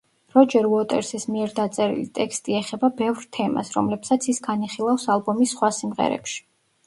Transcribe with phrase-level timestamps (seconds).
[0.35, 6.43] როჯერ უოტერსის მიერ დაწერილი ტექსტი ეხება ბევრ თემას, რომლებსაც ის განიხილავს ალბომის სხვა სიმღერებში.